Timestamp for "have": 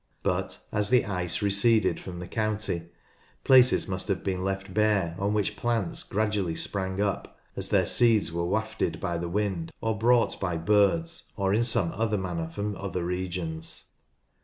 4.07-4.23